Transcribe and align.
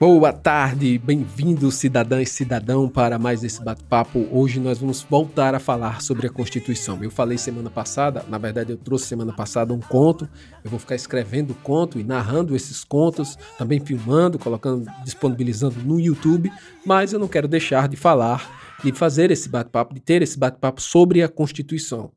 Boa 0.00 0.32
tarde, 0.32 0.96
bem-vindo 0.96 1.72
cidadã 1.72 2.22
e 2.22 2.26
cidadão 2.26 2.88
para 2.88 3.18
mais 3.18 3.42
esse 3.42 3.60
bate-papo. 3.64 4.28
Hoje 4.30 4.60
nós 4.60 4.78
vamos 4.78 5.02
voltar 5.02 5.56
a 5.56 5.58
falar 5.58 6.00
sobre 6.02 6.28
a 6.28 6.30
Constituição. 6.30 7.02
Eu 7.02 7.10
falei 7.10 7.36
semana 7.36 7.68
passada, 7.68 8.24
na 8.28 8.38
verdade 8.38 8.70
eu 8.70 8.76
trouxe 8.76 9.06
semana 9.06 9.32
passada 9.32 9.74
um 9.74 9.80
conto. 9.80 10.28
Eu 10.62 10.70
vou 10.70 10.78
ficar 10.78 10.94
escrevendo 10.94 11.52
conto 11.64 11.98
e 11.98 12.04
narrando 12.04 12.54
esses 12.54 12.84
contos, 12.84 13.36
também 13.58 13.80
filmando, 13.80 14.38
colocando, 14.38 14.88
disponibilizando 15.02 15.80
no 15.80 15.98
YouTube, 15.98 16.48
mas 16.86 17.12
eu 17.12 17.18
não 17.18 17.26
quero 17.26 17.48
deixar 17.48 17.88
de 17.88 17.96
falar, 17.96 18.78
de 18.84 18.92
fazer 18.92 19.32
esse 19.32 19.48
bate-papo, 19.48 19.94
de 19.94 20.00
ter 20.00 20.22
esse 20.22 20.38
bate-papo 20.38 20.80
sobre 20.80 21.24
a 21.24 21.28
Constituição 21.28 22.12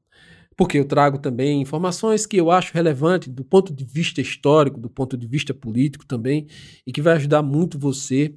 porque 0.56 0.78
eu 0.78 0.86
trago 0.86 1.18
também 1.18 1.62
informações 1.62 2.26
que 2.26 2.38
eu 2.38 2.52
acho 2.52 2.74
relevantes 2.74 3.30
do 3.30 3.44
ponto 3.44 3.74
de 3.74 3.84
vista 3.84 4.22
histórico, 4.22 4.80
do 4.80 4.90
ponto 4.90 5.18
de 5.18 5.28
vista 5.28 5.54
político 5.54 6.06
também, 6.06 6.48
e 6.86 6.92
que 6.92 7.02
vai 7.02 7.16
ajudar 7.16 7.42
muito 7.42 7.80
você 7.80 8.34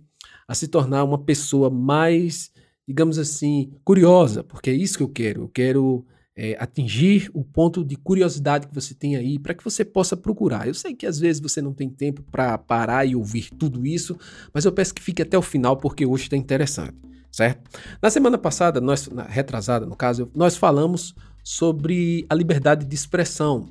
a 0.46 0.54
se 0.54 0.68
tornar 0.68 1.04
uma 1.04 1.18
pessoa 1.18 1.70
mais, 1.70 2.50
digamos 2.87 3.18
assim, 3.18 3.73
curiosa, 3.84 4.45
porque 4.45 4.70
é 4.70 4.74
isso 4.74 4.96
que 4.96 5.02
eu 5.02 5.09
quero. 5.09 5.42
Eu 5.42 5.48
quero 5.48 6.06
é, 6.37 6.56
atingir 6.59 7.30
o 7.32 7.45
ponto 7.45 7.84
de 7.84 7.96
curiosidade 7.96 8.66
que 8.66 8.74
você 8.74 8.95
tem 8.95 9.16
aí 9.16 9.38
para 9.38 9.54
que 9.54 9.65
você 9.65 9.84
possa 9.84 10.16
procurar. 10.16 10.66
Eu 10.66 10.74
sei 10.74 10.95
que 10.95 11.06
às 11.06 11.18
vezes 11.18 11.40
você 11.40 11.62
não 11.62 11.73
tem 11.73 11.88
tempo 11.88 12.23
para 12.23 12.59
parar 12.59 13.06
e 13.06 13.15
ouvir 13.15 13.51
tudo 13.51 13.87
isso, 13.87 14.18
mas 14.52 14.65
eu 14.65 14.73
peço 14.73 14.95
que 14.95 15.02
fique 15.02 15.23
até 15.23 15.38
o 15.38 15.42
final 15.42 15.76
porque 15.76 16.04
hoje 16.04 16.24
está 16.24 16.37
interessante, 16.37 16.96
certo? 17.30 17.70
Na 18.02 18.10
semana 18.10 18.37
passada, 18.37 18.80
nós, 18.80 19.09
na 19.09 19.24
retrasada 19.24 19.87
no 19.87 19.96
caso, 19.96 20.30
nós 20.34 20.56
falamos 20.56 21.15
sobre 21.44 22.24
a 22.30 22.34
liberdade 22.34 22.86
de 22.86 22.94
expressão. 22.94 23.66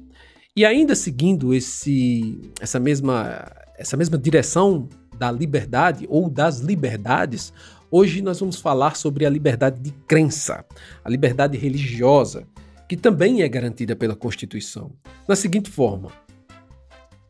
E 0.56 0.64
ainda 0.64 0.94
seguindo 0.94 1.52
esse, 1.52 2.40
essa, 2.62 2.80
mesma, 2.80 3.52
essa 3.76 3.98
mesma 3.98 4.16
direção 4.16 4.88
da 5.18 5.32
liberdade 5.32 6.06
ou 6.08 6.30
das 6.30 6.60
liberdades, 6.60 7.52
hoje 7.90 8.22
nós 8.22 8.40
vamos 8.40 8.58
falar 8.58 8.96
sobre 8.96 9.26
a 9.26 9.30
liberdade 9.30 9.82
de 9.82 9.92
crença, 10.08 10.64
a 11.04 11.10
liberdade 11.10 11.58
religiosa, 11.58 12.48
que 12.88 12.96
também 12.96 13.42
é 13.42 13.50
garantida 13.50 13.96
pela 13.96 14.16
Constituição. 14.16 14.92
Na 15.28 15.36
seguinte 15.36 15.72
forma: 15.72 16.12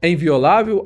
é 0.02 0.10
inviolável 0.10 0.86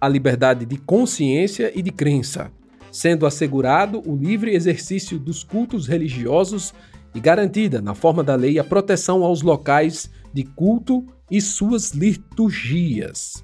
a 0.00 0.08
liberdade 0.08 0.64
de 0.64 0.76
consciência 0.76 1.72
e 1.74 1.82
de 1.82 1.90
crença, 1.90 2.52
sendo 2.92 3.26
assegurado 3.26 4.00
o 4.08 4.14
livre 4.14 4.54
exercício 4.54 5.18
dos 5.18 5.42
cultos 5.42 5.88
religiosos 5.88 6.72
e 7.16 7.20
garantida, 7.20 7.80
na 7.80 7.94
forma 7.94 8.22
da 8.22 8.34
lei, 8.34 8.58
a 8.58 8.64
proteção 8.64 9.24
aos 9.24 9.40
locais 9.40 10.10
de 10.34 10.44
culto 10.44 11.02
e 11.30 11.40
suas 11.40 11.92
liturgias. 11.92 13.42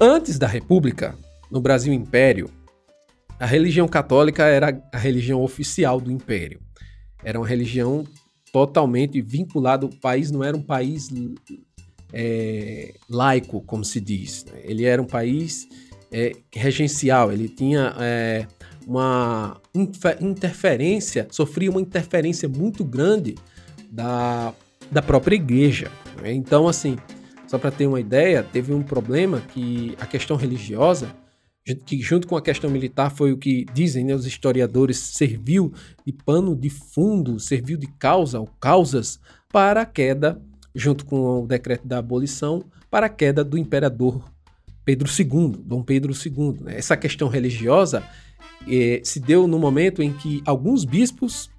Antes 0.00 0.38
da 0.38 0.46
República, 0.46 1.18
no 1.50 1.60
Brasil 1.60 1.92
Império, 1.92 2.48
a 3.38 3.46
religião 3.46 3.88
católica 3.88 4.44
era 4.44 4.80
a 4.92 4.96
religião 4.96 5.42
oficial 5.42 6.00
do 6.00 6.12
Império. 6.12 6.60
Era 7.24 7.40
uma 7.40 7.48
religião 7.48 8.04
totalmente 8.52 9.20
vinculada. 9.20 9.84
O 9.84 9.96
país 9.96 10.30
não 10.30 10.44
era 10.44 10.56
um 10.56 10.62
país 10.62 11.10
é, 12.12 12.94
laico, 13.10 13.60
como 13.62 13.84
se 13.84 14.00
diz. 14.00 14.44
Né? 14.44 14.60
Ele 14.62 14.84
era 14.84 15.02
um 15.02 15.06
país 15.06 15.66
é, 16.12 16.30
regencial. 16.54 17.32
Ele 17.32 17.48
tinha 17.48 17.92
é, 17.98 18.46
uma 18.86 19.60
interferência, 20.20 21.26
sofria 21.30 21.70
uma 21.70 21.80
interferência 21.80 22.48
muito 22.48 22.84
grande 22.84 23.34
da, 23.90 24.52
da 24.90 25.02
própria 25.02 25.36
igreja. 25.36 25.90
Né? 26.20 26.32
Então, 26.32 26.68
assim, 26.68 26.96
só 27.46 27.58
para 27.58 27.70
ter 27.70 27.86
uma 27.86 28.00
ideia, 28.00 28.42
teve 28.42 28.72
um 28.72 28.82
problema 28.82 29.40
que 29.40 29.94
a 30.00 30.06
questão 30.06 30.36
religiosa, 30.36 31.14
que 31.86 32.00
junto 32.00 32.26
com 32.26 32.36
a 32.36 32.42
questão 32.42 32.68
militar 32.68 33.10
foi 33.10 33.32
o 33.32 33.38
que 33.38 33.64
dizem 33.72 34.04
né, 34.04 34.14
os 34.14 34.26
historiadores, 34.26 34.98
serviu 34.98 35.72
de 36.04 36.12
pano 36.12 36.54
de 36.54 36.68
fundo, 36.68 37.40
serviu 37.40 37.78
de 37.78 37.86
causa 37.86 38.38
ou 38.38 38.46
causas 38.60 39.18
para 39.50 39.82
a 39.82 39.86
queda, 39.86 40.40
junto 40.74 41.06
com 41.06 41.42
o 41.42 41.46
decreto 41.46 41.86
da 41.86 41.98
abolição, 41.98 42.64
para 42.90 43.06
a 43.06 43.08
queda 43.08 43.42
do 43.42 43.56
imperador 43.56 44.22
Pedro 44.84 45.08
II, 45.08 45.62
Dom 45.64 45.82
Pedro 45.82 46.12
II. 46.12 46.60
Né? 46.60 46.76
Essa 46.76 46.96
questão 46.96 47.28
religiosa 47.28 48.02
eh, 48.68 49.00
se 49.04 49.20
deu 49.20 49.46
no 49.46 49.58
momento 49.58 50.02
em 50.02 50.12
que 50.12 50.42
alguns 50.46 50.84
bispos 50.84 51.50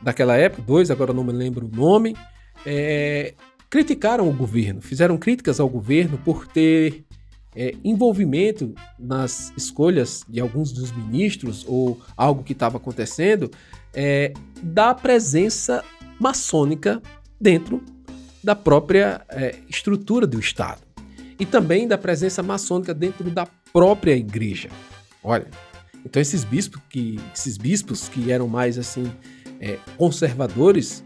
daquela 0.00 0.36
época, 0.36 0.62
dois, 0.62 0.90
agora 0.90 1.12
não 1.12 1.24
me 1.24 1.32
lembro 1.32 1.66
o 1.66 1.76
nome, 1.76 2.16
é, 2.64 3.34
criticaram 3.68 4.28
o 4.28 4.32
governo, 4.32 4.80
fizeram 4.80 5.16
críticas 5.16 5.60
ao 5.60 5.68
governo 5.68 6.18
por 6.18 6.46
ter 6.46 7.04
é, 7.54 7.74
envolvimento 7.84 8.74
nas 8.98 9.52
escolhas 9.56 10.24
de 10.28 10.40
alguns 10.40 10.72
dos 10.72 10.92
ministros 10.92 11.64
ou 11.66 12.00
algo 12.16 12.42
que 12.42 12.52
estava 12.52 12.76
acontecendo 12.76 13.50
é, 13.92 14.32
da 14.62 14.94
presença 14.94 15.84
maçônica 16.20 17.02
dentro 17.40 17.82
da 18.42 18.54
própria 18.54 19.20
estrutura 19.68 20.26
do 20.26 20.38
Estado 20.38 20.80
e 21.38 21.44
também 21.44 21.86
da 21.86 21.98
presença 21.98 22.42
maçônica 22.42 22.94
dentro 22.94 23.30
da 23.30 23.46
própria 23.72 24.16
igreja. 24.16 24.68
Olha, 25.22 25.46
então 26.04 26.20
esses 26.20 26.44
bispos 26.44 26.80
que, 26.88 27.18
esses 27.34 27.56
bispos 27.56 28.08
que 28.08 28.30
eram 28.30 28.48
mais 28.48 28.78
assim 28.78 29.10
é, 29.60 29.78
conservadores, 29.96 31.04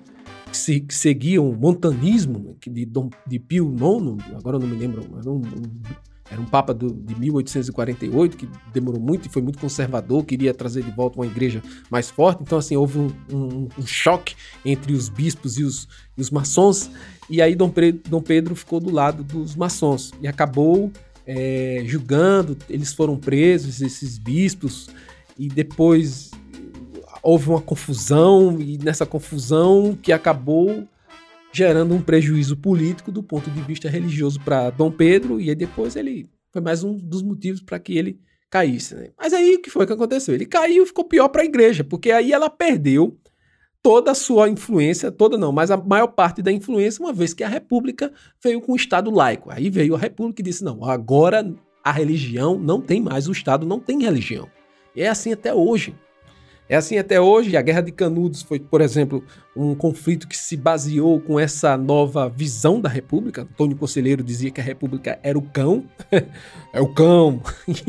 que, 0.50 0.56
se, 0.56 0.80
que, 0.80 0.94
seguiam 0.94 1.48
o 1.48 1.56
montanismo 1.56 2.56
de, 2.66 2.84
Dom, 2.84 3.08
de 3.26 3.38
Pio 3.38 3.74
IX, 3.74 4.22
agora 4.36 4.56
eu 4.56 4.60
não 4.60 4.68
me 4.68 4.76
lembro, 4.76 5.02
era 5.18 5.30
um, 5.30 5.36
um, 5.36 5.82
era 6.30 6.40
um 6.40 6.46
papa 6.46 6.72
do, 6.72 6.92
de 6.92 7.14
1848 7.18 8.36
que 8.36 8.48
demorou 8.72 9.00
muito 9.00 9.26
e 9.26 9.28
foi 9.28 9.42
muito 9.42 9.58
conservador, 9.58 10.24
queria 10.24 10.54
trazer 10.54 10.82
de 10.82 10.90
volta 10.90 11.18
uma 11.18 11.26
igreja 11.26 11.62
mais 11.90 12.08
forte. 12.08 12.42
Então 12.42 12.58
assim 12.58 12.74
houve 12.74 12.98
um, 12.98 13.10
um, 13.30 13.68
um 13.78 13.86
choque 13.86 14.34
entre 14.64 14.94
os 14.94 15.10
bispos 15.10 15.58
e 15.58 15.62
os, 15.62 15.86
e 16.16 16.20
os 16.20 16.30
maçons 16.30 16.90
e 17.28 17.40
aí 17.42 17.54
Dom 17.54 17.68
Pedro, 17.70 18.00
Dom 18.08 18.20
Pedro 18.20 18.54
ficou 18.54 18.80
do 18.80 18.90
lado 18.90 19.22
dos 19.22 19.54
maçons 19.54 20.12
e 20.20 20.28
acabou 20.28 20.90
é, 21.26 21.82
julgando, 21.86 22.56
eles 22.68 22.92
foram 22.92 23.16
presos, 23.16 23.80
esses 23.80 24.18
bispos, 24.18 24.88
e 25.38 25.48
depois 25.48 26.30
houve 27.22 27.48
uma 27.48 27.60
confusão, 27.60 28.60
e 28.60 28.78
nessa 28.78 29.06
confusão 29.06 29.96
que 30.00 30.12
acabou 30.12 30.88
gerando 31.52 31.94
um 31.94 32.00
prejuízo 32.00 32.56
político 32.56 33.12
do 33.12 33.22
ponto 33.22 33.50
de 33.50 33.60
vista 33.62 33.88
religioso 33.88 34.40
para 34.40 34.70
Dom 34.70 34.90
Pedro, 34.90 35.40
e 35.40 35.50
aí 35.50 35.54
depois 35.54 35.96
ele 35.96 36.28
foi 36.50 36.62
mais 36.62 36.82
um 36.82 36.96
dos 36.96 37.22
motivos 37.22 37.60
para 37.60 37.78
que 37.78 37.96
ele 37.96 38.18
caísse. 38.50 38.94
Né? 38.94 39.10
Mas 39.18 39.32
aí 39.32 39.54
o 39.54 39.62
que 39.62 39.70
foi 39.70 39.86
que 39.86 39.92
aconteceu? 39.92 40.34
Ele 40.34 40.46
caiu 40.46 40.82
e 40.82 40.86
ficou 40.86 41.04
pior 41.04 41.28
para 41.28 41.42
a 41.42 41.46
igreja, 41.46 41.84
porque 41.84 42.10
aí 42.10 42.32
ela 42.32 42.50
perdeu 42.50 43.18
toda 43.82 44.12
a 44.12 44.14
sua 44.14 44.48
influência, 44.48 45.10
toda 45.10 45.36
não, 45.36 45.50
mas 45.50 45.70
a 45.70 45.76
maior 45.76 46.06
parte 46.06 46.40
da 46.40 46.52
influência, 46.52 47.02
uma 47.02 47.12
vez 47.12 47.34
que 47.34 47.42
a 47.42 47.48
República 47.48 48.12
veio 48.42 48.60
com 48.60 48.72
o 48.72 48.76
Estado 48.76 49.10
laico. 49.10 49.50
Aí 49.50 49.68
veio 49.68 49.94
a 49.94 49.98
República 49.98 50.40
e 50.40 50.44
disse: 50.44 50.62
não, 50.62 50.84
agora 50.84 51.52
a 51.82 51.90
religião 51.90 52.58
não 52.58 52.80
tem 52.80 53.00
mais, 53.00 53.26
o 53.26 53.32
Estado 53.32 53.66
não 53.66 53.80
tem 53.80 54.02
religião. 54.02 54.48
E 54.94 55.02
é 55.02 55.08
assim 55.08 55.32
até 55.32 55.52
hoje. 55.52 55.94
É 56.68 56.76
assim 56.76 56.96
até 56.96 57.20
hoje. 57.20 57.56
A 57.56 57.62
Guerra 57.62 57.80
de 57.80 57.92
Canudos 57.92 58.42
foi, 58.42 58.60
por 58.60 58.80
exemplo, 58.80 59.24
um 59.54 59.74
conflito 59.74 60.26
que 60.26 60.36
se 60.36 60.56
baseou 60.56 61.20
com 61.20 61.38
essa 61.38 61.76
nova 61.76 62.28
visão 62.28 62.80
da 62.80 62.88
República. 62.88 63.42
Antônio 63.42 63.76
Conselheiro 63.76 64.22
dizia 64.22 64.50
que 64.50 64.60
a 64.60 64.64
República 64.64 65.18
era 65.22 65.38
o 65.38 65.42
cão, 65.42 65.84
é 66.72 66.80
o 66.80 66.88
cão. 66.88 67.42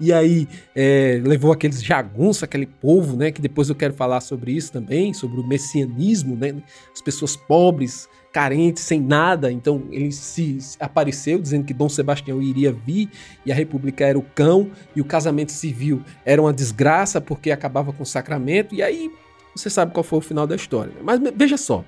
E, 0.00 0.12
aí 0.12 0.48
é, 0.74 1.20
levou 1.24 1.52
aqueles 1.52 1.82
jagunços, 1.82 2.42
aquele 2.42 2.66
povo, 2.66 3.16
né? 3.16 3.30
Que 3.30 3.40
depois 3.40 3.68
eu 3.68 3.74
quero 3.74 3.94
falar 3.94 4.20
sobre 4.20 4.52
isso 4.52 4.72
também, 4.72 5.14
sobre 5.14 5.40
o 5.40 5.46
messianismo, 5.46 6.36
né? 6.36 6.54
As 6.92 7.00
pessoas 7.00 7.36
pobres 7.36 8.08
carente, 8.34 8.80
sem 8.80 9.00
nada. 9.00 9.52
Então 9.52 9.84
ele 9.92 10.10
se 10.10 10.58
apareceu 10.80 11.38
dizendo 11.38 11.64
que 11.64 11.72
Dom 11.72 11.88
Sebastião 11.88 12.42
iria 12.42 12.72
vir 12.72 13.08
e 13.46 13.52
a 13.52 13.54
República 13.54 14.04
era 14.04 14.18
o 14.18 14.22
cão 14.22 14.70
e 14.96 15.00
o 15.00 15.04
casamento 15.04 15.52
civil 15.52 16.02
era 16.24 16.42
uma 16.42 16.52
desgraça 16.52 17.20
porque 17.20 17.52
acabava 17.52 17.92
com 17.92 18.02
o 18.02 18.06
sacramento. 18.06 18.74
E 18.74 18.82
aí 18.82 19.10
você 19.54 19.70
sabe 19.70 19.92
qual 19.92 20.04
foi 20.04 20.18
o 20.18 20.22
final 20.22 20.46
da 20.46 20.56
história. 20.56 20.92
Né? 20.92 21.00
Mas 21.02 21.20
veja 21.34 21.56
só, 21.56 21.84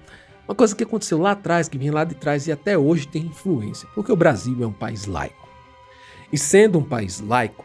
uma 0.46 0.54
coisa 0.54 0.74
que 0.74 0.84
aconteceu 0.84 1.18
lá 1.18 1.32
atrás, 1.32 1.68
que 1.68 1.76
vinha 1.76 1.92
lá 1.92 2.04
de 2.04 2.14
trás 2.14 2.46
e 2.46 2.52
até 2.52 2.78
hoje 2.78 3.08
tem 3.08 3.22
influência, 3.22 3.88
porque 3.94 4.12
o 4.12 4.16
Brasil 4.16 4.56
é 4.62 4.66
um 4.66 4.72
país 4.72 5.06
laico. 5.06 5.48
E 6.32 6.38
sendo 6.38 6.78
um 6.78 6.84
país 6.84 7.20
laico, 7.20 7.64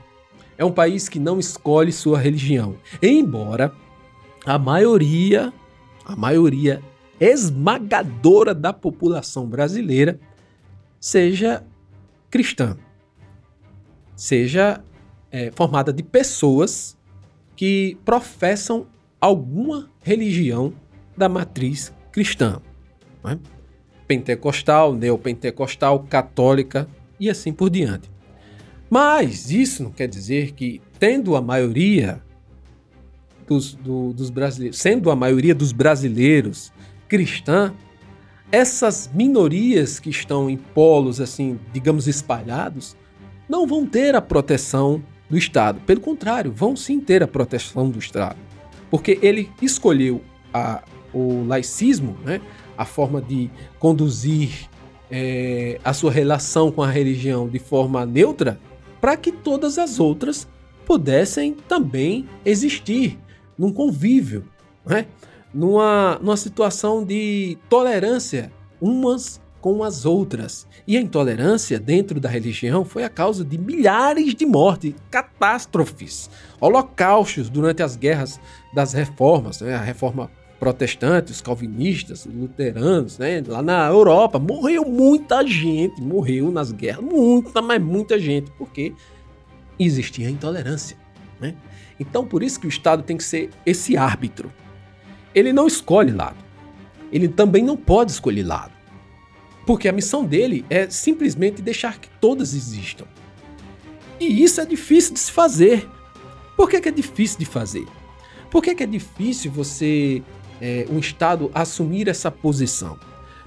é 0.57 0.65
um 0.65 0.71
país 0.71 1.07
que 1.07 1.19
não 1.19 1.39
escolhe 1.39 1.91
sua 1.91 2.19
religião, 2.19 2.75
embora 3.01 3.73
a 4.45 4.57
maioria, 4.57 5.53
a 6.05 6.15
maioria 6.15 6.81
esmagadora 7.19 8.53
da 8.53 8.73
população 8.73 9.45
brasileira 9.47 10.19
seja 10.99 11.63
cristã, 12.31 12.77
seja 14.15 14.83
é, 15.31 15.51
formada 15.51 15.93
de 15.93 16.01
pessoas 16.01 16.97
que 17.55 17.97
professam 18.03 18.87
alguma 19.21 19.89
religião 20.01 20.73
da 21.15 21.29
matriz 21.29 21.93
cristã. 22.11 22.59
É? 23.23 23.37
Pentecostal, 24.07 24.93
neopentecostal, 24.93 25.99
católica 26.09 26.87
e 27.19 27.29
assim 27.29 27.53
por 27.53 27.69
diante. 27.69 28.09
Mas 28.89 29.51
isso 29.51 29.83
não 29.83 29.91
quer 29.91 30.07
dizer 30.07 30.51
que, 30.51 30.81
tendo 30.99 31.35
a 31.35 31.41
maioria 31.41 32.21
dos, 33.47 33.73
do, 33.73 34.11
dos 34.11 34.29
brasileiros, 34.29 34.79
sendo 34.79 35.09
a 35.11 35.15
maioria 35.15 35.55
dos 35.55 35.71
brasileiros 35.71 36.73
cristã, 37.07 37.73
essas 38.51 39.09
minorias 39.13 39.99
que 39.99 40.09
estão 40.09 40.49
em 40.49 40.57
polos, 40.57 41.21
assim, 41.21 41.57
digamos, 41.71 42.07
espalhados, 42.07 42.97
não 43.47 43.65
vão 43.65 43.85
ter 43.85 44.15
a 44.15 44.21
proteção 44.21 45.01
do 45.29 45.37
Estado. 45.37 45.79
Pelo 45.81 46.01
contrário, 46.01 46.51
vão 46.51 46.75
sim 46.75 46.99
ter 46.99 47.23
a 47.23 47.27
proteção 47.27 47.89
do 47.89 47.99
Estado. 47.99 48.37
Porque 48.91 49.17
ele 49.21 49.49
escolheu 49.61 50.21
a, 50.53 50.83
o 51.11 51.43
laicismo, 51.45 52.15
né, 52.23 52.39
a 52.77 52.85
forma 52.85 53.19
de 53.19 53.49
conduzir 53.79 54.69
é, 55.09 55.79
a 55.83 55.93
sua 55.93 56.11
relação 56.11 56.71
com 56.71 56.83
a 56.83 56.91
religião 56.91 57.49
de 57.49 57.57
forma 57.57 58.05
neutra, 58.05 58.59
para 58.99 59.17
que 59.17 59.31
todas 59.31 59.79
as 59.79 59.99
outras 59.99 60.47
pudessem 60.85 61.55
também 61.67 62.27
existir 62.45 63.17
num 63.57 63.73
convívio, 63.73 64.45
né? 64.85 65.07
numa, 65.53 66.19
numa 66.21 66.37
situação 66.37 67.03
de 67.03 67.57
tolerância 67.69 68.51
umas 68.79 69.41
com 69.61 69.83
as 69.83 70.05
outras. 70.05 70.67
E 70.87 70.97
a 70.97 71.01
intolerância 71.01 71.79
dentro 71.79 72.19
da 72.19 72.27
religião 72.27 72.83
foi 72.83 73.03
a 73.03 73.09
causa 73.09 73.45
de 73.45 73.57
milhares 73.57 74.35
de 74.35 74.45
mortes, 74.45 74.93
catástrofes, 75.09 76.29
holocaustos 76.59 77.49
durante 77.49 77.83
as 77.83 77.95
guerras 77.95 78.39
das 78.73 78.93
reformas, 78.93 79.61
né? 79.61 79.75
a 79.75 79.81
reforma 79.81 80.29
protestante, 80.59 81.31
os 81.31 81.41
calvinistas, 81.41 82.25
os 82.25 82.33
luteranos, 82.33 83.17
né? 83.17 83.41
lá 83.47 83.61
na 83.61 83.87
Europa, 83.87 84.37
morreu 84.37 84.83
muita 84.83 85.45
gente, 85.45 86.01
morreu 86.01 86.51
nas 86.51 86.71
guerras, 86.71 87.03
muita, 87.03 87.61
mas 87.61 87.81
muita 87.81 88.19
gente, 88.19 88.51
porque 88.57 88.93
existia 89.79 90.29
intolerância. 90.29 90.97
Né? 91.39 91.55
Então, 91.99 92.25
por 92.25 92.43
isso 92.43 92.59
que 92.59 92.67
o 92.67 92.69
Estado 92.69 93.03
tem 93.03 93.15
que 93.15 93.23
ser 93.23 93.49
esse 93.65 93.95
árbitro 93.95 94.51
ele 95.33 95.53
não 95.53 95.67
escolhe 95.67 96.11
lado. 96.11 96.37
Ele 97.11 97.27
também 97.27 97.63
não 97.63 97.75
pode 97.75 98.11
escolher 98.11 98.43
lado. 98.43 98.70
Porque 99.65 99.87
a 99.87 99.91
missão 99.91 100.25
dele 100.25 100.65
é 100.69 100.89
simplesmente 100.89 101.61
deixar 101.61 101.99
que 101.99 102.09
todas 102.19 102.53
existam. 102.53 103.05
E 104.19 104.43
isso 104.43 104.61
é 104.61 104.65
difícil 104.65 105.13
de 105.13 105.19
se 105.19 105.31
fazer. 105.31 105.87
Por 106.55 106.69
que, 106.69 106.79
que 106.79 106.89
é 106.89 106.91
difícil 106.91 107.39
de 107.39 107.45
fazer? 107.45 107.85
Por 108.49 108.61
que, 108.61 108.75
que 108.75 108.83
é 108.83 108.85
difícil 108.85 109.51
você, 109.51 110.21
é, 110.59 110.85
um 110.89 110.99
Estado, 110.99 111.49
assumir 111.53 112.07
essa 112.07 112.29
posição? 112.29 112.99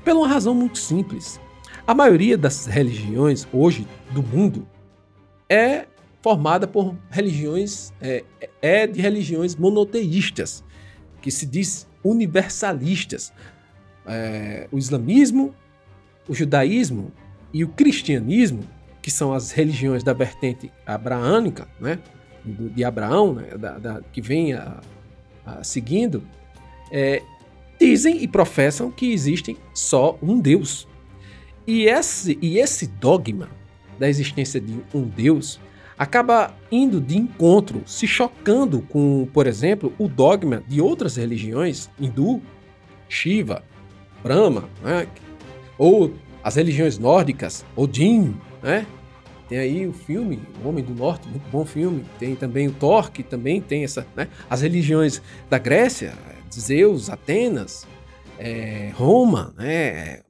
Pela 0.05 0.21
uma 0.21 0.29
razão 0.29 0.55
muito 0.55 0.79
simples. 0.79 1.41
A 1.87 1.95
maioria 1.95 2.39
das 2.39 2.67
religiões 2.67 3.47
hoje 3.53 3.87
do 4.11 4.23
mundo 4.23 4.67
é 5.49 5.87
formada 6.23 6.67
por 6.67 6.97
religiões, 7.11 7.93
é, 8.01 8.25
é 8.63 8.87
de 8.87 9.01
religiões 9.01 9.55
monoteístas 9.55 10.65
que 11.21 11.31
se 11.31 11.45
diz 11.45 11.87
universalistas. 12.03 13.33
É, 14.07 14.67
o 14.73 14.79
islamismo, 14.79 15.55
o 16.29 16.35
judaísmo 16.35 17.13
e 17.53 17.65
o 17.65 17.69
cristianismo, 17.69 18.65
que 19.01 19.11
são 19.11 19.33
as 19.33 19.51
religiões 19.51 20.03
da 20.03 20.13
vertente 20.13 20.73
abraânica, 20.87 21.69
né, 21.81 21.99
de 22.45 22.85
Abraão, 22.85 23.35
né, 23.35 23.57
da, 23.57 23.79
da, 23.79 24.01
que 24.13 24.21
vem 24.21 24.53
a, 24.53 24.81
a, 25.45 25.65
seguindo, 25.65 26.23
é, 26.91 27.23
dizem 27.79 28.23
e 28.23 28.29
professam 28.29 28.91
que 28.91 29.13
existe 29.13 29.57
só 29.73 30.19
um 30.23 30.39
Deus. 30.41 30.87
E 31.67 31.85
esse, 31.85 32.39
e 32.43 32.59
esse 32.59 32.87
dogma 32.87 33.49
da 33.99 34.09
existência 34.09 34.61
de 34.61 34.81
um 34.93 35.03
Deus 35.03 35.61
acaba 35.97 36.55
indo 36.71 37.01
de 37.01 37.17
encontro, 37.17 37.83
se 37.87 38.07
chocando 38.07 38.83
com, 38.83 39.29
por 39.33 39.47
exemplo, 39.47 39.93
o 39.99 40.09
dogma 40.09 40.63
de 40.67 40.81
outras 40.81 41.17
religiões, 41.17 41.89
hindu, 42.01 42.43
Shiva, 43.09 43.63
Brahma, 44.23 44.69
né? 44.83 45.07
Ou 45.79 46.15
as 46.43 46.57
religiões 46.57 46.99
nórdicas, 46.99 47.65
Odin, 47.75 48.37
né? 48.63 48.87
Tem 49.49 49.59
aí 49.59 49.87
o 49.87 49.93
filme 49.93 50.41
O 50.63 50.69
Homem 50.69 50.83
do 50.83 50.95
Norte, 50.95 51.29
muito 51.29 51.49
bom 51.51 51.65
filme. 51.65 52.05
Tem 52.19 52.35
também 52.35 52.69
o 52.69 52.73
Thor, 52.73 53.11
que 53.11 53.23
também 53.23 53.61
tem 53.61 53.85
essa, 53.85 54.07
né? 54.17 54.29
As 54.49 54.63
religiões 54.63 55.21
da 55.51 55.59
Grécia, 55.59 56.15
Zeus, 56.53 57.11
Atenas, 57.11 57.87
é, 58.39 58.91
Roma, 58.95 59.55
né? 59.57 60.21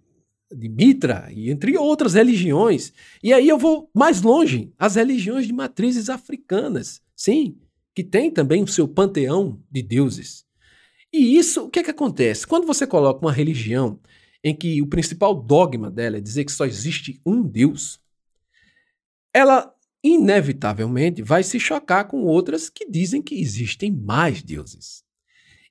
de 0.53 0.69
Mitra 0.69 1.29
e 1.33 1.51
entre 1.51 1.77
outras 1.77 2.15
religiões. 2.15 2.93
E 3.23 3.33
aí 3.33 3.49
eu 3.49 3.59
vou 3.59 3.91
mais 3.95 4.23
longe, 4.23 4.73
as 4.79 4.95
religiões 4.95 5.47
de 5.47 5.53
matrizes 5.53 6.09
africanas, 6.09 7.01
sim, 7.17 7.57
que 7.95 8.05
tem 8.05 8.31
também 8.31 8.63
o 8.63 8.69
seu 8.69 8.87
panteão 8.87 9.61
de 9.71 9.83
deuses. 9.83 10.45
E 11.13 11.37
isso, 11.37 11.65
o 11.65 11.71
que 11.71 11.79
é 11.79 11.83
que 11.83 11.91
acontece? 11.91 12.47
Quando 12.47 12.67
você 12.67 12.87
coloca 12.87 13.25
uma 13.25 13.33
religião 13.33 13.99
em 14.45 14.55
que 14.55 14.81
o 14.83 14.87
principal 14.87 15.35
dogma 15.35 15.91
dela 15.91 16.19
é 16.19 16.21
dizer 16.21 16.45
que 16.45 16.53
só 16.53 16.67
existe 16.67 17.21
um 17.25 17.43
Deus, 17.43 17.99
ela 19.33 19.75
inevitavelmente 20.03 21.23
vai 21.23 21.43
se 21.43 21.59
chocar 21.59 22.07
com 22.07 22.25
outras 22.25 22.69
que 22.69 22.89
dizem 22.89 23.23
que 23.23 23.41
existem 23.41 23.91
mais 23.91 24.43
deuses. 24.43 25.03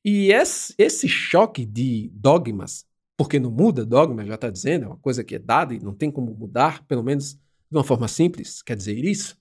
E 0.04 0.32
esse 0.34 1.08
choque 1.08 1.66
de 1.66 2.10
dogmas 2.14 2.86
porque 3.16 3.40
não 3.40 3.52
muda, 3.52 3.86
dogma 3.86 4.26
já 4.26 4.36
está 4.36 4.50
dizendo, 4.50 4.86
é 4.86 4.88
uma 4.88 4.98
coisa 4.98 5.24
que 5.24 5.36
é 5.36 5.40
dada 5.40 5.74
e 5.74 5.80
não 5.80 5.94
tem 5.94 6.12
como 6.12 6.34
mudar, 6.34 6.86
pelo 6.88 7.04
menos 7.04 7.34
de 7.34 7.78
uma 7.78 7.84
forma 7.84 8.08
simples, 8.08 8.62
quer 8.62 8.76
dizer 8.76 8.98
isso. 9.04 9.38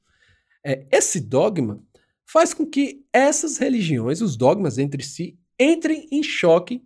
É, 0.64 0.86
esse 0.90 1.20
dogma 1.20 1.82
faz 2.26 2.54
com 2.54 2.66
que 2.66 3.04
essas 3.12 3.58
religiões, 3.58 4.20
os 4.20 4.36
dogmas 4.36 4.78
entre 4.78 5.02
si, 5.02 5.38
entrem 5.58 6.06
em 6.10 6.22
choque, 6.22 6.84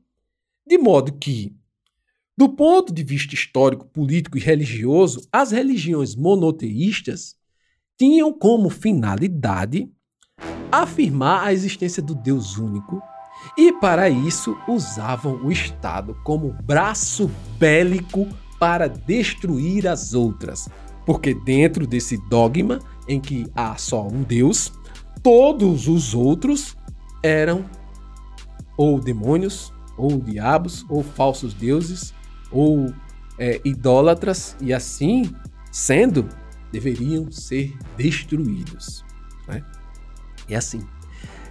de 0.66 0.78
modo 0.78 1.12
que, 1.12 1.54
do 2.36 2.50
ponto 2.50 2.92
de 2.92 3.02
vista 3.02 3.34
histórico, 3.34 3.86
político 3.86 4.36
e 4.36 4.40
religioso, 4.40 5.26
as 5.32 5.52
religiões 5.52 6.14
monoteístas 6.14 7.34
tinham 7.98 8.30
como 8.32 8.68
finalidade 8.68 9.88
afirmar 10.70 11.46
a 11.46 11.52
existência 11.52 12.02
do 12.02 12.14
Deus 12.14 12.58
único 12.58 13.00
e 13.56 13.72
para 13.72 14.10
isso 14.10 14.56
usavam 14.68 15.36
o 15.44 15.50
Estado 15.50 16.14
como 16.24 16.52
braço 16.62 17.30
bélico 17.58 18.28
para 18.58 18.86
destruir 18.86 19.86
as 19.88 20.12
outras. 20.12 20.68
Porque 21.06 21.32
dentro 21.32 21.86
desse 21.86 22.18
dogma 22.28 22.80
em 23.08 23.20
que 23.20 23.46
há 23.54 23.76
só 23.76 24.06
um 24.06 24.22
Deus, 24.22 24.72
todos 25.22 25.88
os 25.88 26.14
outros 26.14 26.76
eram 27.22 27.64
ou 28.76 29.00
demônios, 29.00 29.72
ou 29.96 30.18
diabos, 30.18 30.84
ou 30.90 31.02
falsos 31.02 31.54
deuses, 31.54 32.12
ou 32.50 32.92
é, 33.38 33.60
idólatras, 33.64 34.56
e 34.60 34.72
assim 34.72 35.30
sendo, 35.70 36.28
deveriam 36.72 37.30
ser 37.30 37.76
destruídos. 37.96 39.04
Né? 39.46 39.62
E 40.48 40.54
assim, 40.54 40.82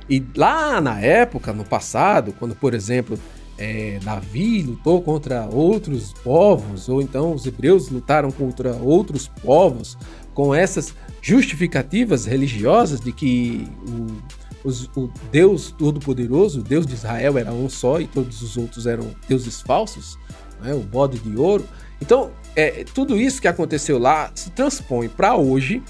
e 0.10 0.24
lá 0.36 0.80
na 0.82 1.00
época, 1.00 1.54
no 1.54 1.64
passado, 1.64 2.34
quando, 2.34 2.56
por 2.56 2.74
exemplo, 2.74 3.18
é, 3.58 4.00
Davi 4.04 4.62
lutou 4.62 5.02
contra 5.02 5.46
outros 5.46 6.14
povos, 6.14 6.90
ou 6.90 7.02
então 7.02 7.34
os 7.34 7.46
hebreus 7.46 7.90
lutaram 7.90 8.32
contra 8.32 8.76
outros 8.76 9.28
povos, 9.28 9.98
com 10.34 10.54
essas 10.54 10.94
justificativas 11.22 12.26
religiosas 12.26 13.00
de 13.00 13.12
que 13.12 13.68
o, 13.88 14.68
os, 14.68 14.90
o 14.96 15.10
Deus 15.32 15.72
Todo-Poderoso, 15.72 16.60
o 16.60 16.64
Deus 16.64 16.86
de 16.86 16.94
Israel, 16.94 17.38
era 17.38 17.52
um 17.52 17.70
só 17.70 18.00
e 18.00 18.08
todos 18.08 18.42
os 18.42 18.58
outros 18.58 18.86
eram 18.86 19.16
deuses 19.28 19.62
falsos, 19.62 20.20
né, 20.62 20.74
o 20.74 20.80
bode 20.80 21.20
de 21.20 21.38
ouro. 21.38 21.68
Então, 22.02 22.32
é, 22.56 22.84
tudo 22.94 23.20
isso 23.20 23.42
que 23.42 23.48
aconteceu 23.48 23.98
lá 23.98 24.32
se 24.36 24.50
transpõe 24.52 25.10
para 25.10 25.36
hoje 25.36 25.82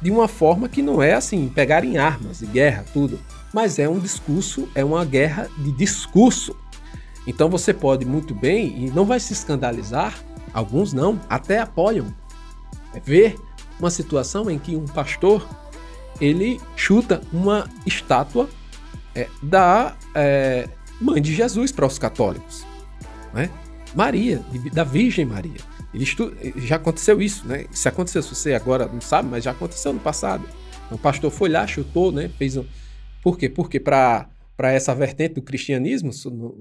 de 0.00 0.10
uma 0.10 0.26
forma 0.26 0.68
que 0.68 0.82
não 0.82 1.02
é 1.02 1.14
assim, 1.14 1.48
pegar 1.48 1.84
em 1.84 1.96
armas 1.96 2.42
e 2.42 2.46
guerra, 2.46 2.84
tudo 2.92 3.18
mas 3.52 3.78
é 3.78 3.88
um 3.88 3.98
discurso, 3.98 4.68
é 4.74 4.84
uma 4.84 5.04
guerra 5.04 5.48
de 5.58 5.70
discurso. 5.72 6.56
Então 7.26 7.48
você 7.48 7.74
pode 7.74 8.04
muito 8.04 8.34
bem, 8.34 8.84
e 8.84 8.90
não 8.90 9.04
vai 9.04 9.20
se 9.20 9.32
escandalizar, 9.32 10.18
alguns 10.52 10.92
não, 10.92 11.20
até 11.28 11.60
apoiam, 11.60 12.12
é 12.94 13.00
ver 13.00 13.36
uma 13.78 13.90
situação 13.90 14.50
em 14.50 14.58
que 14.58 14.74
um 14.74 14.86
pastor 14.86 15.46
ele 16.20 16.60
chuta 16.76 17.20
uma 17.32 17.68
estátua 17.86 18.48
é, 19.14 19.28
da 19.42 19.94
é, 20.14 20.68
mãe 21.00 21.20
de 21.20 21.34
Jesus 21.34 21.70
para 21.70 21.86
os 21.86 21.98
católicos, 21.98 22.64
né? 23.32 23.50
Maria, 23.94 24.42
da 24.72 24.84
Virgem 24.84 25.24
Maria. 25.24 25.60
Estu... 25.94 26.32
Já 26.56 26.76
aconteceu 26.76 27.20
isso, 27.20 27.46
né? 27.46 27.66
Se 27.70 27.88
aconteceu, 27.88 28.22
se 28.22 28.34
você 28.34 28.54
agora 28.54 28.86
não 28.86 29.00
sabe, 29.00 29.28
mas 29.28 29.44
já 29.44 29.50
aconteceu 29.50 29.92
no 29.92 30.00
passado. 30.00 30.44
O 30.90 30.98
pastor 30.98 31.30
foi 31.30 31.48
lá, 31.48 31.66
chutou, 31.66 32.10
né? 32.12 32.30
Fez 32.38 32.56
um, 32.56 32.64
por 33.22 33.38
quê? 33.38 33.48
Porque 33.48 33.78
para 33.78 34.28
essa 34.58 34.94
vertente 34.94 35.34
do 35.34 35.42
cristianismo, 35.42 36.10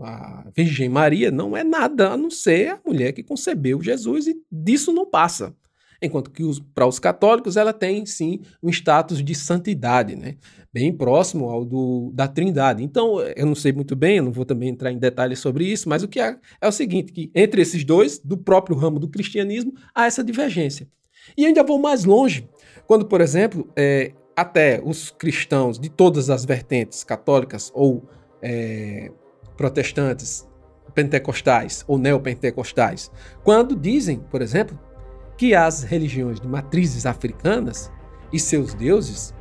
a 0.01 0.45
Virgem 0.55 0.89
Maria 0.89 1.31
não 1.31 1.55
é 1.55 1.63
nada 1.63 2.11
a 2.11 2.17
não 2.17 2.29
ser 2.29 2.69
a 2.69 2.79
mulher 2.85 3.13
que 3.13 3.23
concebeu 3.23 3.81
Jesus 3.81 4.27
e 4.27 4.35
disso 4.51 4.91
não 4.93 5.05
passa. 5.05 5.53
Enquanto 6.01 6.31
que 6.31 6.43
para 6.73 6.87
os 6.87 6.99
católicos 6.99 7.57
ela 7.57 7.71
tem 7.71 8.05
sim 8.05 8.41
um 8.61 8.69
status 8.69 9.23
de 9.23 9.35
santidade, 9.35 10.15
né? 10.15 10.37
bem 10.73 10.91
próximo 10.95 11.49
ao 11.49 11.65
do, 11.65 12.11
da 12.13 12.27
Trindade. 12.27 12.83
Então, 12.83 13.19
eu 13.21 13.45
não 13.45 13.55
sei 13.55 13.73
muito 13.73 13.95
bem, 13.95 14.17
eu 14.17 14.23
não 14.23 14.31
vou 14.31 14.45
também 14.45 14.69
entrar 14.69 14.91
em 14.91 14.97
detalhes 14.97 15.39
sobre 15.39 15.65
isso, 15.65 15.89
mas 15.89 16.01
o 16.01 16.07
que 16.07 16.19
é, 16.19 16.37
é 16.61 16.67
o 16.67 16.71
seguinte, 16.71 17.11
que 17.11 17.29
entre 17.35 17.61
esses 17.61 17.83
dois, 17.83 18.19
do 18.19 18.37
próprio 18.37 18.75
ramo 18.75 18.97
do 18.97 19.09
cristianismo, 19.09 19.73
há 19.93 20.05
essa 20.05 20.23
divergência. 20.23 20.87
E 21.37 21.45
ainda 21.45 21.63
vou 21.63 21.77
mais 21.77 22.05
longe, 22.05 22.49
quando, 22.87 23.05
por 23.05 23.21
exemplo, 23.21 23.69
é, 23.75 24.13
até 24.35 24.81
os 24.83 25.11
cristãos 25.11 25.77
de 25.77 25.89
todas 25.89 26.29
as 26.29 26.45
vertentes, 26.45 27.03
católicas 27.03 27.69
ou 27.75 28.07
é, 28.41 29.11
protestantes, 29.57 30.47
pentecostais 30.95 31.83
ou 31.87 31.97
neopentecostais, 31.97 33.11
quando 33.43 33.75
dizem, 33.75 34.19
por 34.19 34.41
exemplo, 34.41 34.77
que 35.41 35.55
as 35.55 35.81
religiões 35.81 36.39
de 36.39 36.47
matrizes 36.47 37.07
africanas 37.07 37.91
e 38.31 38.39
seus 38.39 38.75
deuses 38.75 39.33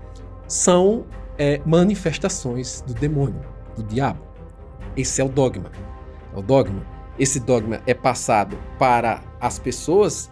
são 0.48 1.04
é, 1.36 1.60
manifestações 1.66 2.80
do 2.86 2.94
demônio, 2.94 3.42
do 3.76 3.82
diabo. 3.82 4.22
Esse 4.96 5.20
é 5.20 5.24
o 5.26 5.28
dogma. 5.28 5.70
É 6.34 6.38
o 6.38 6.40
dogma. 6.40 6.86
Esse 7.18 7.38
dogma 7.38 7.82
é 7.86 7.92
passado 7.92 8.56
para 8.78 9.22
as 9.38 9.58
pessoas, 9.58 10.30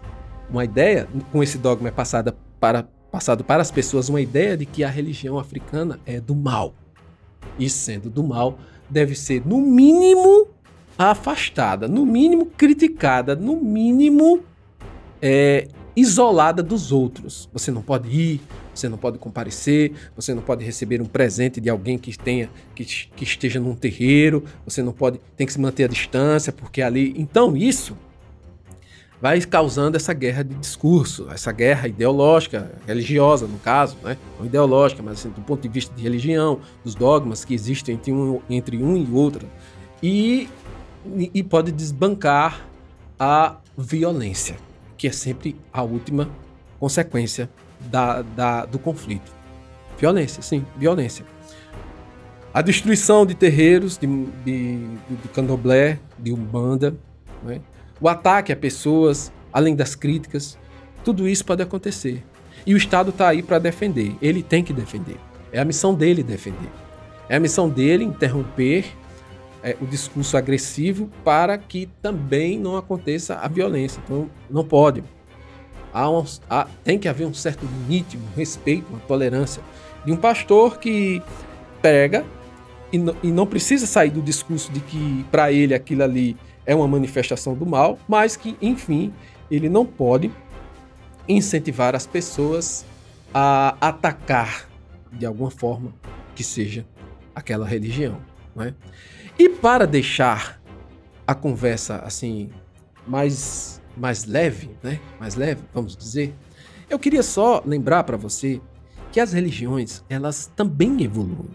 uma 0.49 0.65
ideia, 0.65 1.07
com 1.31 1.43
esse 1.43 1.59
dogma 1.59 1.89
é 1.89 1.91
passada 1.91 2.35
para, 2.59 2.89
passado 3.11 3.43
para 3.43 3.61
as 3.61 3.69
pessoas 3.69 4.09
uma 4.09 4.21
ideia 4.21 4.57
de 4.57 4.65
que 4.65 4.83
a 4.83 4.89
religião 4.89 5.37
africana 5.37 5.99
é 6.03 6.19
do 6.19 6.33
mal. 6.33 6.73
E 7.59 7.69
sendo 7.69 8.09
do 8.09 8.23
mal, 8.23 8.57
deve 8.89 9.13
ser, 9.13 9.45
no 9.45 9.61
mínimo, 9.61 10.47
afastada, 10.97 11.87
no 11.87 12.07
mínimo 12.07 12.47
criticada, 12.47 13.35
no 13.35 13.55
mínimo 13.55 14.48
é, 15.21 15.67
isolada 15.95 16.63
dos 16.63 16.91
outros. 16.91 17.49
Você 17.53 17.71
não 17.71 17.81
pode 17.81 18.09
ir, 18.09 18.41
você 18.73 18.87
não 18.87 18.97
pode 18.97 19.17
comparecer, 19.17 19.93
você 20.15 20.33
não 20.33 20.41
pode 20.41 20.63
receber 20.63 21.01
um 21.01 21.05
presente 21.05 21.59
de 21.59 21.69
alguém 21.69 21.97
que 21.97 22.17
tenha 22.17 22.49
que, 22.73 22.85
que 22.85 23.23
esteja 23.23 23.59
num 23.59 23.75
terreiro, 23.75 24.43
você 24.65 24.81
não 24.81 24.93
pode, 24.93 25.19
tem 25.35 25.45
que 25.45 25.53
se 25.53 25.59
manter 25.59 25.85
à 25.85 25.87
distância, 25.87 26.53
porque 26.53 26.81
ali, 26.81 27.13
então 27.17 27.55
isso 27.57 27.95
vai 29.21 29.41
causando 29.41 29.97
essa 29.97 30.13
guerra 30.13 30.43
de 30.43 30.55
discurso, 30.55 31.27
essa 31.29 31.51
guerra 31.51 31.87
ideológica, 31.87 32.71
religiosa 32.87 33.47
no 33.47 33.59
caso, 33.59 33.97
né? 34.01 34.17
não 34.37 34.45
ideológica, 34.45 35.03
mas 35.03 35.19
assim, 35.19 35.29
do 35.29 35.41
ponto 35.41 35.61
de 35.61 35.67
vista 35.67 35.93
de 35.93 36.01
religião, 36.01 36.61
dos 36.83 36.95
dogmas 36.95 37.43
que 37.43 37.53
existem 37.53 37.95
entre 37.95 38.13
um, 38.13 38.39
entre 38.49 38.81
um 38.81 38.95
e 38.95 39.11
outro, 39.11 39.45
e, 40.01 40.47
e 41.33 41.43
pode 41.43 41.71
desbancar 41.71 42.65
a 43.19 43.57
violência, 43.77 44.55
que 44.99 45.07
é 45.07 45.11
sempre 45.13 45.55
a 45.71 45.81
última 45.81 46.29
consequência 46.77 47.49
da, 47.89 48.21
da, 48.21 48.65
do 48.65 48.77
conflito. 48.77 49.31
Violência, 49.97 50.43
sim, 50.43 50.65
violência. 50.77 51.25
A 52.53 52.61
destruição 52.61 53.25
de 53.25 53.33
terreiros 53.33 53.97
de, 53.97 54.07
de, 54.43 54.77
de 54.77 55.27
candomblé, 55.33 55.99
de 56.17 56.33
umbanda, 56.33 56.93
né? 57.41 57.61
o 58.01 58.09
ataque 58.09 58.51
a 58.51 58.55
pessoas, 58.57 59.31
além 59.53 59.73
das 59.73 59.95
críticas, 59.95 60.57
tudo 61.01 61.29
isso 61.29 61.45
pode 61.45 61.63
acontecer. 61.63 62.21
E 62.65 62.73
o 62.73 62.77
Estado 62.77 63.11
está 63.11 63.29
aí 63.29 63.41
para 63.41 63.57
defender. 63.57 64.17
Ele 64.21 64.43
tem 64.43 64.61
que 64.61 64.73
defender. 64.73 65.17
É 65.49 65.61
a 65.61 65.65
missão 65.65 65.93
dele 65.93 66.21
defender. 66.21 66.69
É 67.29 67.37
a 67.37 67.39
missão 67.39 67.69
dele 67.69 68.03
interromper 68.03 68.85
é, 69.63 69.75
o 69.81 69.85
discurso 69.85 70.37
agressivo 70.37 71.09
para 71.23 71.57
que 71.57 71.87
também 72.01 72.57
não 72.57 72.77
aconteça 72.77 73.35
a 73.35 73.47
violência. 73.47 74.01
Então, 74.05 74.29
não 74.49 74.63
pode 74.63 75.03
há 75.93 76.09
um, 76.09 76.25
há, 76.49 76.67
tem 76.83 76.97
que 76.97 77.07
haver 77.07 77.25
um 77.25 77.33
certo 77.33 77.65
limite, 77.65 78.17
um 78.17 78.35
respeito, 78.35 78.89
uma 78.89 78.99
tolerância 79.01 79.61
de 80.05 80.11
um 80.11 80.17
pastor 80.17 80.79
que 80.79 81.21
prega 81.81 82.25
e, 82.91 82.97
e 83.23 83.31
não 83.31 83.45
precisa 83.45 83.85
sair 83.85 84.09
do 84.09 84.21
discurso 84.21 84.71
de 84.71 84.79
que 84.79 85.25
para 85.31 85.51
ele 85.51 85.73
aquilo 85.73 86.03
ali 86.03 86.37
é 86.65 86.75
uma 86.75 86.87
manifestação 86.87 87.55
do 87.55 87.65
mal, 87.65 87.97
mas 88.07 88.35
que, 88.35 88.55
enfim, 88.61 89.13
ele 89.49 89.69
não 89.69 89.85
pode 89.85 90.31
incentivar 91.27 91.95
as 91.95 92.05
pessoas 92.05 92.85
a 93.33 93.75
atacar 93.81 94.67
de 95.11 95.25
alguma 95.25 95.51
forma 95.51 95.93
que 96.35 96.43
seja 96.43 96.85
aquela 97.35 97.65
religião. 97.65 98.17
Não 98.55 98.63
é? 98.63 98.73
E 99.39 99.47
para 99.47 99.87
deixar 99.87 100.61
a 101.25 101.33
conversa 101.33 101.95
assim 101.99 102.49
mais 103.07 103.81
mais 103.95 104.25
leve, 104.25 104.69
né? 104.83 104.99
Mais 105.17 105.35
leve, 105.35 105.61
vamos 105.73 105.95
dizer. 105.95 106.35
Eu 106.89 106.99
queria 106.99 107.23
só 107.23 107.63
lembrar 107.65 108.03
para 108.03 108.17
você 108.17 108.61
que 109.13 109.19
as 109.19 109.31
religiões 109.31 110.03
elas 110.09 110.51
também 110.57 111.01
evoluem. 111.01 111.51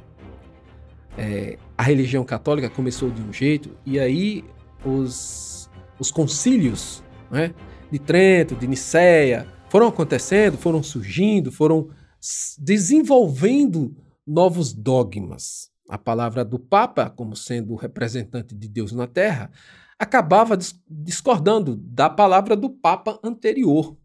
É, 1.19 1.59
a 1.77 1.83
religião 1.83 2.25
católica 2.25 2.71
começou 2.71 3.11
de 3.11 3.21
um 3.21 3.31
jeito 3.31 3.71
e 3.85 4.01
aí 4.01 4.45
os, 4.83 5.71
os 5.99 6.11
concílios 6.11 7.03
né, 7.31 7.55
de 7.91 7.99
Trento, 7.99 8.57
de 8.57 8.67
Nicéia, 8.67 9.47
foram 9.69 9.89
acontecendo, 9.89 10.57
foram 10.57 10.83
surgindo, 10.83 11.53
foram 11.53 11.91
desenvolvendo 12.59 13.95
novos 14.27 14.73
dogmas. 14.73 15.74
A 15.89 15.99
palavra 15.99 16.45
do 16.45 16.59
Papa, 16.59 17.11
como 17.11 17.37
sendo 17.37 17.73
o 17.73 17.77
representante 17.77 18.55
de 18.55 18.69
Deus 18.69 18.93
na 18.93 19.07
Terra, 19.07 19.51
acabava 19.99 20.59
discordando 20.89 21.77
da 21.77 22.09
palavra 22.09 22.57
do 22.57 22.71
Papa 22.71 23.19
anterior. 23.23 23.97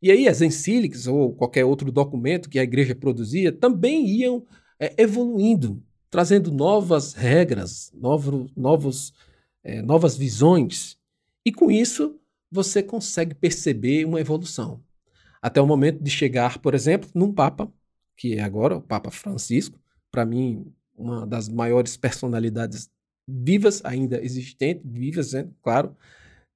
E 0.00 0.10
aí 0.10 0.28
as 0.28 0.42
encíclicas 0.42 1.06
ou 1.06 1.34
qualquer 1.34 1.64
outro 1.64 1.90
documento 1.90 2.50
que 2.50 2.58
a 2.58 2.62
igreja 2.62 2.94
produzia 2.94 3.50
também 3.50 4.06
iam 4.06 4.46
é, 4.78 4.94
evoluindo, 5.02 5.82
trazendo 6.10 6.52
novas 6.52 7.14
regras, 7.14 7.90
novos, 7.94 8.50
novos, 8.54 9.14
é, 9.62 9.80
novas 9.80 10.16
visões. 10.16 10.98
E 11.44 11.50
com 11.50 11.70
isso 11.70 12.20
você 12.50 12.82
consegue 12.82 13.34
perceber 13.34 14.04
uma 14.04 14.20
evolução. 14.20 14.82
Até 15.40 15.60
o 15.60 15.66
momento 15.66 16.02
de 16.02 16.10
chegar, 16.10 16.58
por 16.58 16.74
exemplo, 16.74 17.10
num 17.14 17.32
Papa, 17.32 17.72
que 18.16 18.34
é 18.34 18.42
agora 18.42 18.76
o 18.76 18.82
Papa 18.82 19.10
Francisco, 19.10 19.78
para 20.10 20.24
mim, 20.24 20.72
uma 20.96 21.26
das 21.26 21.48
maiores 21.48 21.96
personalidades 21.96 22.90
vivas 23.26 23.84
ainda 23.84 24.22
existentes, 24.22 24.82
vivas, 24.84 25.32
né, 25.32 25.48
claro, 25.62 25.96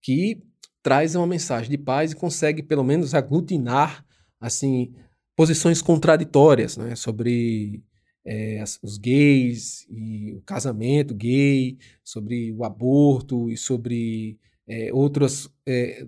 que 0.02 0.42
traz 0.82 1.14
uma 1.14 1.26
mensagem 1.26 1.70
de 1.70 1.78
paz 1.78 2.12
e 2.12 2.16
consegue 2.16 2.62
pelo 2.62 2.84
menos 2.84 3.14
aglutinar 3.14 4.04
assim 4.40 4.94
posições 5.36 5.82
contraditórias 5.82 6.76
né, 6.76 6.94
sobre 6.94 7.82
é, 8.26 8.62
os 8.82 8.98
gays 8.98 9.86
e 9.88 10.34
o 10.34 10.42
casamento 10.42 11.14
gay, 11.14 11.78
sobre 12.04 12.52
o 12.52 12.64
aborto 12.64 13.50
e 13.50 13.56
sobre 13.56 14.38
é, 14.68 14.92
outros 14.92 15.50
é, 15.66 16.06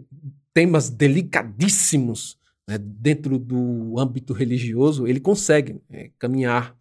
temas 0.52 0.90
delicadíssimos 0.90 2.38
né, 2.68 2.76
dentro 2.78 3.38
do 3.38 3.98
âmbito 3.98 4.32
religioso, 4.32 5.06
ele 5.06 5.20
consegue 5.20 5.80
é, 5.90 6.10
caminhar 6.18 6.76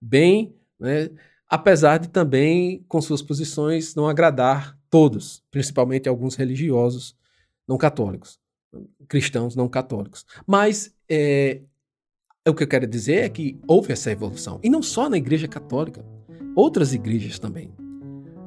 bem, 0.00 0.54
né, 0.84 1.10
apesar 1.48 1.98
de 1.98 2.08
também, 2.08 2.84
com 2.88 3.00
suas 3.00 3.22
posições, 3.22 3.94
não 3.94 4.08
agradar 4.08 4.78
todos, 4.90 5.42
principalmente 5.50 6.08
alguns 6.08 6.36
religiosos 6.36 7.16
não 7.66 7.78
católicos, 7.78 8.38
cristãos 9.08 9.56
não 9.56 9.68
católicos. 9.68 10.24
Mas 10.46 10.94
é, 11.08 11.62
o 12.46 12.54
que 12.54 12.62
eu 12.62 12.68
quero 12.68 12.86
dizer 12.86 13.24
é 13.24 13.28
que 13.28 13.58
houve 13.66 13.92
essa 13.92 14.10
evolução, 14.10 14.60
e 14.62 14.68
não 14.68 14.82
só 14.82 15.08
na 15.08 15.16
Igreja 15.16 15.48
Católica, 15.48 16.04
outras 16.54 16.92
igrejas 16.92 17.38
também. 17.38 17.74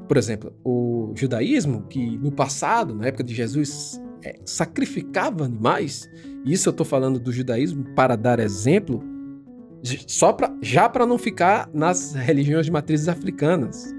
Por 0.08 0.16
exemplo, 0.16 0.54
o 0.64 1.12
judaísmo, 1.16 1.88
que 1.88 2.18
no 2.18 2.32
passado, 2.32 2.96
na 2.96 3.08
época 3.08 3.24
de 3.24 3.36
Jesus, 3.36 4.02
é, 4.24 4.40
sacrificava 4.46 5.46
animais, 5.46 6.10
e 6.46 6.54
isso 6.54 6.70
eu 6.70 6.72
estou 6.72 6.86
falando 6.86 7.20
do 7.20 7.32
judaísmo 7.32 7.84
para 7.96 8.16
dar 8.16 8.40
exemplo 8.40 9.04
só 10.08 10.34
pra, 10.34 10.54
já 10.62 10.90
para 10.90 11.06
não 11.06 11.18
ficar 11.18 11.70
nas 11.74 12.14
religiões 12.14 12.66
de 12.66 12.72
matrizes 12.72 13.08
africanas, 13.08 13.94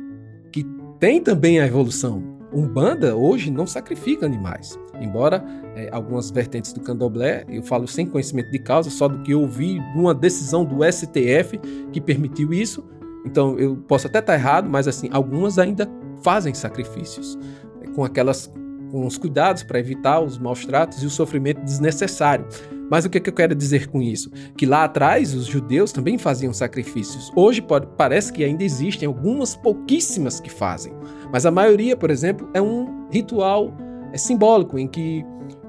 que 0.52 0.64
tem 0.98 1.20
também 1.20 1.60
a 1.60 1.66
evolução. 1.66 2.36
Umbanda 2.52 3.14
hoje 3.14 3.50
não 3.50 3.66
sacrifica 3.66 4.24
animais, 4.24 4.78
embora 5.00 5.44
é, 5.76 5.88
algumas 5.92 6.30
vertentes 6.30 6.72
do 6.72 6.80
candomblé, 6.80 7.44
eu 7.48 7.62
falo 7.62 7.86
sem 7.86 8.06
conhecimento 8.06 8.50
de 8.50 8.58
causa, 8.58 8.88
só 8.90 9.06
do 9.06 9.22
que 9.22 9.32
eu 9.32 9.42
ouvi 9.42 9.78
uma 9.94 10.14
decisão 10.14 10.64
do 10.64 10.78
STF 10.90 11.58
que 11.92 12.00
permitiu 12.00 12.52
isso. 12.52 12.84
Então 13.26 13.58
eu 13.58 13.76
posso 13.76 14.06
até 14.06 14.20
estar 14.20 14.34
errado, 14.34 14.68
mas 14.68 14.88
assim 14.88 15.08
algumas 15.12 15.58
ainda 15.58 15.88
fazem 16.22 16.54
sacrifícios 16.54 17.38
é, 17.82 17.86
com 17.88 18.02
aquelas 18.02 18.50
com 18.90 19.06
os 19.06 19.16
cuidados 19.16 19.62
para 19.62 19.78
evitar 19.78 20.20
os 20.20 20.38
maus 20.38 20.64
tratos 20.64 21.02
e 21.02 21.06
o 21.06 21.10
sofrimento 21.10 21.62
desnecessário. 21.62 22.46
Mas 22.90 23.04
o 23.04 23.10
que, 23.10 23.20
que 23.20 23.28
eu 23.28 23.34
quero 23.34 23.54
dizer 23.54 23.88
com 23.88 24.00
isso? 24.00 24.30
Que 24.56 24.64
lá 24.64 24.84
atrás 24.84 25.34
os 25.34 25.46
judeus 25.46 25.92
também 25.92 26.16
faziam 26.16 26.52
sacrifícios. 26.52 27.30
Hoje 27.36 27.60
pode, 27.60 27.86
parece 27.98 28.32
que 28.32 28.42
ainda 28.42 28.64
existem 28.64 29.06
algumas 29.06 29.54
pouquíssimas 29.54 30.40
que 30.40 30.50
fazem. 30.50 30.94
Mas 31.30 31.44
a 31.44 31.50
maioria, 31.50 31.96
por 31.96 32.10
exemplo, 32.10 32.48
é 32.54 32.62
um 32.62 33.06
ritual 33.10 33.74
é 34.12 34.16
simbólico 34.16 34.78
em 34.78 34.88
que 34.88 35.24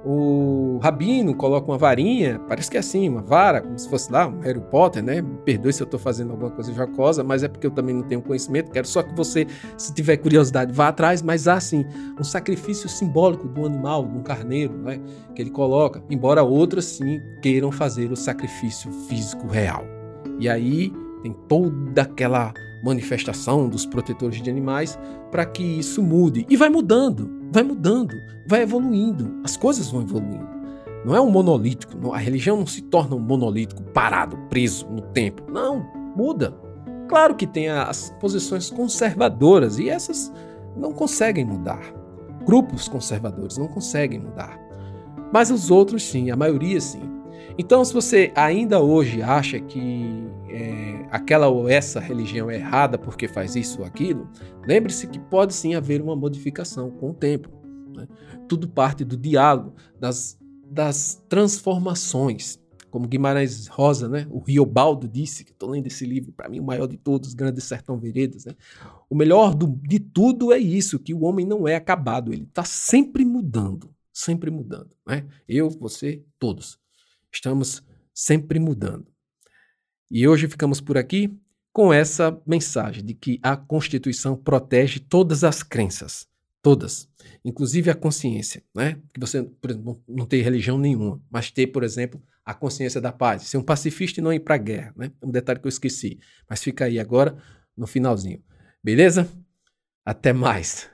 o 0.05 0.79
rabino 0.81 1.35
coloca 1.35 1.69
uma 1.69 1.77
varinha, 1.77 2.39
parece 2.47 2.71
que 2.71 2.77
é 2.77 2.79
assim, 2.79 3.09
uma 3.09 3.21
vara, 3.21 3.61
como 3.61 3.77
se 3.77 3.89
fosse 3.89 4.11
lá 4.11 4.27
um 4.27 4.39
Harry 4.39 4.61
Potter, 4.61 5.03
né? 5.03 5.21
Me 5.21 5.37
perdoe 5.37 5.73
se 5.73 5.81
eu 5.81 5.85
estou 5.85 5.99
fazendo 5.99 6.31
alguma 6.31 6.51
coisa 6.51 6.73
jocosa, 6.73 7.23
mas 7.23 7.43
é 7.43 7.47
porque 7.47 7.67
eu 7.67 7.71
também 7.71 7.95
não 7.95 8.03
tenho 8.03 8.21
conhecimento. 8.21 8.71
Quero 8.71 8.87
só 8.87 9.03
que 9.03 9.13
você, 9.13 9.45
se 9.77 9.93
tiver 9.93 10.17
curiosidade, 10.17 10.71
vá 10.71 10.87
atrás. 10.87 11.21
Mas 11.21 11.47
há 11.47 11.55
assim 11.55 11.85
um 12.19 12.23
sacrifício 12.23 12.87
simbólico 12.87 13.47
do 13.47 13.65
animal, 13.65 14.05
de 14.05 14.17
um 14.17 14.23
carneiro, 14.23 14.73
né? 14.77 14.99
Que 15.35 15.41
ele 15.41 15.51
coloca, 15.51 16.01
embora 16.09 16.43
outros 16.43 16.85
sim 16.85 17.21
queiram 17.41 17.71
fazer 17.71 18.11
o 18.11 18.15
sacrifício 18.15 18.91
físico 19.07 19.47
real. 19.47 19.83
E 20.39 20.47
aí 20.47 20.93
tem 21.21 21.33
toda 21.47 22.03
aquela 22.03 22.53
manifestação 22.83 23.67
dos 23.67 23.85
protetores 23.85 24.41
de 24.41 24.49
animais 24.49 24.97
para 25.31 25.45
que 25.45 25.63
isso 25.63 26.01
mude. 26.01 26.45
E 26.49 26.55
vai 26.55 26.69
mudando, 26.69 27.29
vai 27.51 27.63
mudando, 27.63 28.15
vai 28.47 28.61
evoluindo. 28.61 29.39
As 29.43 29.57
coisas 29.57 29.89
vão 29.89 30.01
evoluindo. 30.01 30.47
Não 31.05 31.15
é 31.15 31.21
um 31.21 31.31
monolítico. 31.31 32.13
A 32.13 32.17
religião 32.17 32.57
não 32.57 32.67
se 32.67 32.81
torna 32.81 33.15
um 33.15 33.19
monolítico 33.19 33.81
parado, 33.81 34.37
preso 34.49 34.87
no 34.89 35.01
tempo. 35.01 35.43
Não, 35.51 35.85
muda. 36.15 36.53
Claro 37.07 37.35
que 37.35 37.47
tem 37.47 37.69
as 37.69 38.13
posições 38.19 38.69
conservadoras 38.69 39.79
e 39.79 39.89
essas 39.89 40.31
não 40.75 40.91
conseguem 40.91 41.45
mudar. 41.45 41.81
Grupos 42.45 42.87
conservadores 42.87 43.57
não 43.57 43.67
conseguem 43.67 44.19
mudar. 44.19 44.59
Mas 45.31 45.51
os 45.51 45.71
outros 45.71 46.03
sim, 46.03 46.31
a 46.31 46.35
maioria 46.35 46.79
sim. 46.81 47.18
Então, 47.57 47.83
se 47.83 47.93
você 47.93 48.31
ainda 48.35 48.79
hoje 48.79 49.21
acha 49.21 49.59
que 49.59 50.23
é, 50.49 51.07
aquela 51.11 51.47
ou 51.47 51.67
essa 51.67 51.99
religião 51.99 52.49
é 52.49 52.55
errada 52.55 52.97
porque 52.97 53.27
faz 53.27 53.55
isso 53.55 53.79
ou 53.79 53.85
aquilo, 53.85 54.29
lembre-se 54.65 55.07
que 55.07 55.19
pode 55.19 55.53
sim 55.53 55.75
haver 55.75 56.01
uma 56.01 56.15
modificação 56.15 56.89
com 56.91 57.11
o 57.11 57.13
tempo. 57.13 57.49
Né? 57.95 58.07
Tudo 58.47 58.67
parte 58.67 59.03
do 59.03 59.17
diálogo, 59.17 59.73
das, 59.99 60.37
das 60.65 61.23
transformações. 61.27 62.59
Como 62.89 63.07
Guimarães 63.07 63.67
Rosa, 63.67 64.09
né? 64.09 64.25
o 64.31 64.39
Riobaldo 64.39 65.07
disse, 65.07 65.43
que 65.43 65.51
estou 65.51 65.69
lendo 65.69 65.85
esse 65.85 66.05
livro, 66.05 66.31
para 66.31 66.49
mim 66.49 66.59
o 66.59 66.63
maior 66.63 66.87
de 66.87 66.97
todos, 66.97 67.35
Grandes 67.35 67.63
Sertão 67.65 67.99
Veredas. 67.99 68.45
Né? 68.45 68.55
O 69.07 69.15
melhor 69.15 69.53
do, 69.53 69.67
de 69.67 69.99
tudo 69.99 70.51
é 70.51 70.57
isso, 70.57 70.97
que 70.97 71.13
o 71.13 71.23
homem 71.23 71.45
não 71.45 71.67
é 71.67 71.75
acabado, 71.75 72.33
ele 72.33 72.43
está 72.43 72.63
sempre 72.63 73.23
mudando, 73.23 73.93
sempre 74.11 74.49
mudando. 74.49 74.89
Né? 75.05 75.25
Eu, 75.47 75.69
você, 75.69 76.23
todos. 76.39 76.78
Estamos 77.31 77.83
sempre 78.13 78.59
mudando. 78.59 79.07
E 80.11 80.27
hoje 80.27 80.47
ficamos 80.47 80.81
por 80.81 80.97
aqui 80.97 81.33
com 81.71 81.93
essa 81.93 82.41
mensagem 82.45 83.03
de 83.05 83.13
que 83.13 83.39
a 83.43 83.55
Constituição 83.55 84.35
protege 84.35 84.99
todas 84.99 85.43
as 85.43 85.61
crenças, 85.61 86.27
todas, 86.61 87.07
inclusive 87.45 87.89
a 87.89 87.95
consciência, 87.95 88.63
né? 88.75 88.99
Que 89.13 89.19
você, 89.19 89.43
por 89.43 89.69
exemplo, 89.69 90.03
não 90.07 90.25
tem 90.25 90.41
religião 90.41 90.77
nenhuma, 90.77 91.21
mas 91.29 91.51
ter, 91.51 91.67
por 91.67 91.83
exemplo, 91.83 92.21
a 92.43 92.53
consciência 92.53 92.99
da 92.99 93.11
paz, 93.11 93.43
ser 93.43 93.57
um 93.57 93.63
pacifista 93.63 94.19
e 94.19 94.23
não 94.23 94.33
ir 94.33 94.39
para 94.39 94.55
a 94.55 94.57
guerra, 94.57 94.93
né? 94.97 95.11
É 95.21 95.25
um 95.25 95.31
detalhe 95.31 95.59
que 95.59 95.67
eu 95.67 95.69
esqueci, 95.69 96.19
mas 96.49 96.63
fica 96.63 96.85
aí 96.85 96.99
agora 96.99 97.37
no 97.77 97.85
finalzinho. 97.85 98.43
Beleza? 98.83 99.29
Até 100.03 100.33
mais. 100.33 100.89